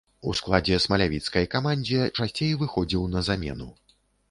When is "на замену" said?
3.15-3.71